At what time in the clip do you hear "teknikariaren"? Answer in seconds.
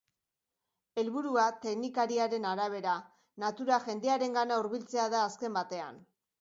1.65-2.49